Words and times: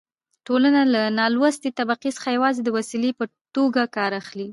ټولنه 0.47 0.81
له 0.93 1.01
نالوستې 1.19 1.69
طبقې 1.79 2.09
څخه 2.17 2.29
يوازې 2.37 2.61
د 2.63 2.69
وسيلې 2.77 3.11
په 3.19 3.25
توګه 3.55 3.81
کار 3.97 4.11
اخلي. 4.21 4.47